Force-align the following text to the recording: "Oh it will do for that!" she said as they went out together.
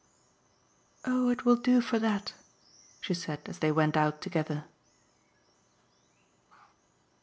"Oh 1.05 1.29
it 1.29 1.45
will 1.45 1.57
do 1.57 1.79
for 1.79 1.99
that!" 1.99 2.33
she 3.01 3.13
said 3.13 3.41
as 3.45 3.59
they 3.59 3.71
went 3.71 3.95
out 3.95 4.19
together. 4.19 4.63